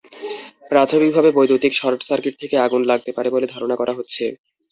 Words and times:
প্রাথমিকভাবে 0.71 1.29
বৈদ্যুতিক 1.37 1.73
short 1.75 1.99
circuit 2.07 2.35
থেকে 2.41 2.55
আগুন 2.65 2.81
লাগতে 2.91 3.11
পারে 3.17 3.29
বলে 3.31 3.45
ধারণা 3.53 3.75
করা 3.77 3.93
হচ্ছে। 3.97 4.23